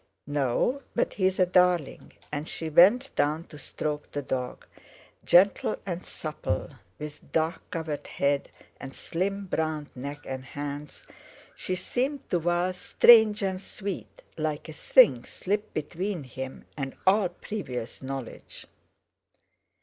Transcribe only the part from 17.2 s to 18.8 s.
previous knowledge.